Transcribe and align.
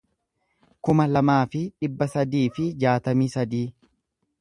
kuma 0.87 1.05
lamaa 1.11 1.37
fi 1.55 1.63
dhibba 1.85 2.09
sadii 2.17 2.43
fi 2.59 2.69
jaatamii 2.85 3.33
sadii 3.39 3.65